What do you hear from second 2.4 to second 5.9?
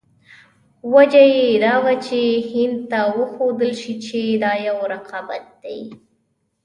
هند ته وښودل شي چې دا یو رقابت دی.